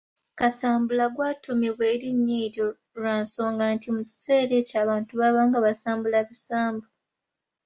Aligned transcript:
Kasambula 0.39 1.05
gwatuumibwa 1.15 1.83
erinnya 1.93 2.35
eryo 2.45 2.67
lwa 2.99 3.13
nsonga 3.23 3.63
nti, 3.75 3.87
mu 3.95 4.01
kiseera 4.09 4.53
ekyo 4.61 4.75
abantu 4.83 5.11
baabanga 5.19 5.57
basambula 5.65 6.17
bisambu. 6.29 6.87